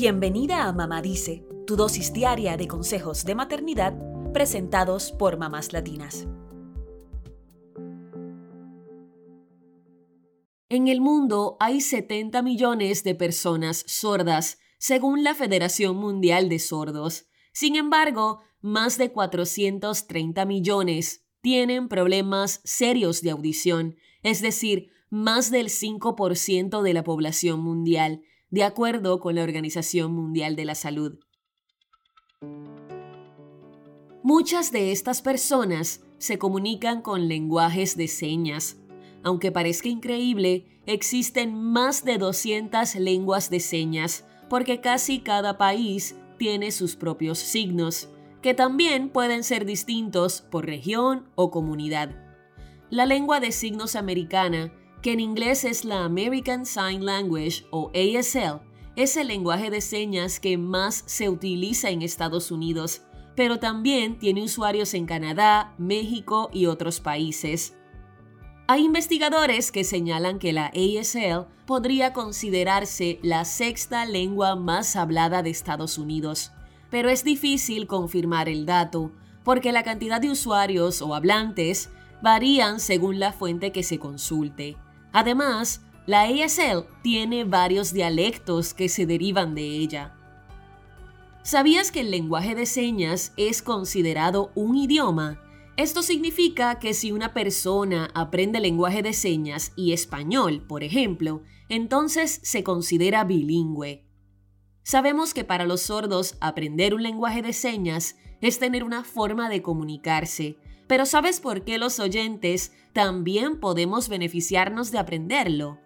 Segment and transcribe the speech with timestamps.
[0.00, 3.98] Bienvenida a Mamá Dice, tu dosis diaria de consejos de maternidad
[4.32, 6.28] presentados por mamás latinas.
[10.68, 17.26] En el mundo hay 70 millones de personas sordas, según la Federación Mundial de Sordos.
[17.52, 25.70] Sin embargo, más de 430 millones tienen problemas serios de audición, es decir, más del
[25.70, 31.18] 5% de la población mundial, de acuerdo con la Organización Mundial de la Salud.
[34.22, 38.76] Muchas de estas personas se comunican con lenguajes de señas.
[39.22, 46.70] Aunque parezca increíble, existen más de 200 lenguas de señas, porque casi cada país tiene
[46.70, 48.08] sus propios signos,
[48.42, 52.16] que también pueden ser distintos por región o comunidad.
[52.90, 58.60] La lengua de signos americana que en inglés es la American Sign Language o ASL,
[58.96, 63.02] es el lenguaje de señas que más se utiliza en Estados Unidos,
[63.36, 67.76] pero también tiene usuarios en Canadá, México y otros países.
[68.66, 75.50] Hay investigadores que señalan que la ASL podría considerarse la sexta lengua más hablada de
[75.50, 76.50] Estados Unidos,
[76.90, 79.12] pero es difícil confirmar el dato,
[79.44, 81.90] porque la cantidad de usuarios o hablantes
[82.20, 84.76] varían según la fuente que se consulte.
[85.12, 90.14] Además, la ASL tiene varios dialectos que se derivan de ella.
[91.42, 95.40] ¿Sabías que el lenguaje de señas es considerado un idioma?
[95.76, 102.40] Esto significa que si una persona aprende lenguaje de señas y español, por ejemplo, entonces
[102.42, 104.04] se considera bilingüe.
[104.82, 109.62] Sabemos que para los sordos aprender un lenguaje de señas es tener una forma de
[109.62, 110.56] comunicarse,
[110.88, 115.78] pero ¿sabes por qué los oyentes también podemos beneficiarnos de aprenderlo?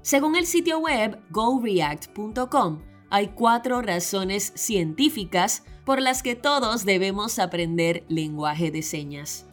[0.00, 8.04] Según el sitio web goreact.com, hay cuatro razones científicas por las que todos debemos aprender
[8.08, 9.44] lenguaje de señas.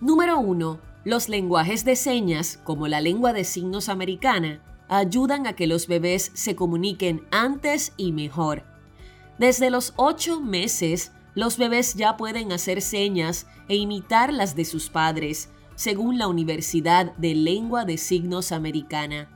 [0.00, 0.80] Número 1.
[1.04, 6.32] Los lenguajes de señas, como la lengua de signos americana, ayudan a que los bebés
[6.34, 8.64] se comuniquen antes y mejor.
[9.38, 14.90] Desde los 8 meses, los bebés ya pueden hacer señas e imitar las de sus
[14.90, 19.28] padres, según la Universidad de Lengua de Signos Americana.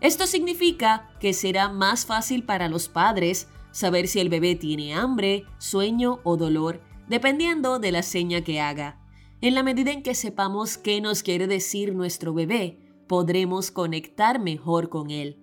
[0.00, 5.44] Esto significa que será más fácil para los padres saber si el bebé tiene hambre,
[5.58, 9.00] sueño o dolor, dependiendo de la seña que haga.
[9.40, 14.88] En la medida en que sepamos qué nos quiere decir nuestro bebé, podremos conectar mejor
[14.88, 15.38] con él.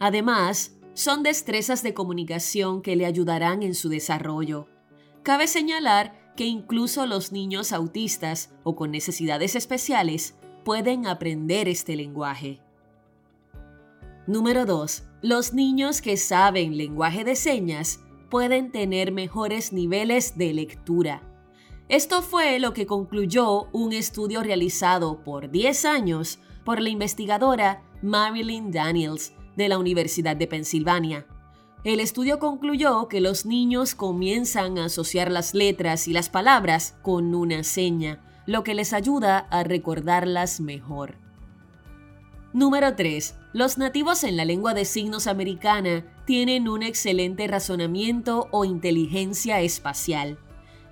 [0.00, 4.68] Además, son destrezas de comunicación que le ayudarán en su desarrollo.
[5.24, 10.34] Cabe señalar que incluso los niños autistas o con necesidades especiales
[10.66, 12.60] pueden aprender este lenguaje.
[14.26, 15.02] Número 2.
[15.22, 21.22] Los niños que saben lenguaje de señas pueden tener mejores niveles de lectura.
[21.88, 28.70] Esto fue lo que concluyó un estudio realizado por 10 años por la investigadora Marilyn
[28.70, 31.26] Daniels de la Universidad de Pensilvania.
[31.84, 37.34] El estudio concluyó que los niños comienzan a asociar las letras y las palabras con
[37.34, 41.16] una seña, lo que les ayuda a recordarlas mejor.
[42.54, 43.34] Número 3.
[43.52, 50.38] Los nativos en la lengua de signos americana tienen un excelente razonamiento o inteligencia espacial.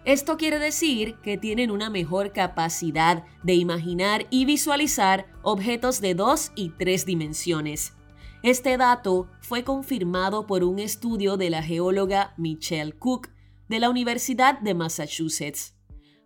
[0.04, 6.53] Esto quiere decir que tienen una mejor capacidad de imaginar y visualizar objetos de dos
[6.54, 7.94] y tres dimensiones.
[8.42, 13.28] Este dato fue confirmado por un estudio de la geóloga Michelle Cook
[13.69, 15.76] de la Universidad de Massachusetts.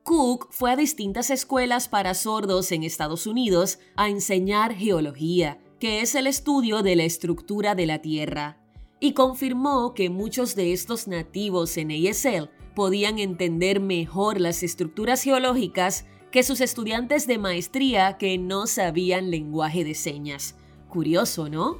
[0.02, 6.14] Cook fue a distintas escuelas para sordos en Estados Unidos a enseñar geología, que es
[6.14, 8.62] el estudio de la estructura de la Tierra,
[8.98, 16.06] y confirmó que muchos de estos nativos en ASL podían entender mejor las estructuras geológicas
[16.32, 20.54] que sus estudiantes de maestría que no sabían lenguaje de señas.
[20.88, 21.76] Curioso, ¿no?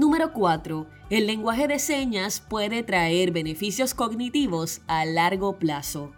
[0.00, 0.86] Número 4.
[1.10, 6.12] El lenguaje de señas puede traer beneficios cognitivos a largo plazo.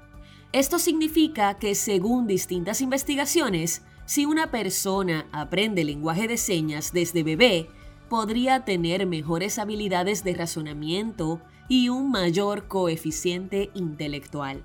[0.52, 7.70] Esto significa que según distintas investigaciones, si una persona aprende lenguaje de señas desde bebé,
[8.08, 14.62] podría tener mejores habilidades de razonamiento y un mayor coeficiente intelectual.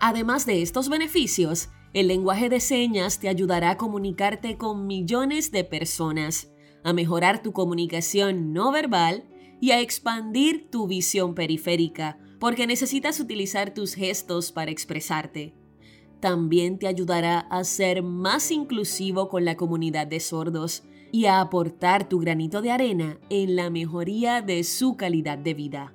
[0.00, 5.62] Además de estos beneficios, el lenguaje de señas te ayudará a comunicarte con millones de
[5.62, 6.48] personas
[6.84, 9.24] a mejorar tu comunicación no verbal
[9.60, 15.54] y a expandir tu visión periférica, porque necesitas utilizar tus gestos para expresarte.
[16.20, 22.08] También te ayudará a ser más inclusivo con la comunidad de sordos y a aportar
[22.08, 25.94] tu granito de arena en la mejoría de su calidad de vida.